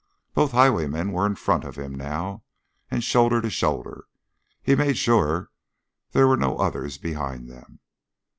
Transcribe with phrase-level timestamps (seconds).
[0.33, 2.43] Both highwaymen were in front of him, now,
[2.89, 4.05] and shoulder to shoulder;
[4.63, 5.51] he made sure
[6.13, 7.79] there were no others behind them.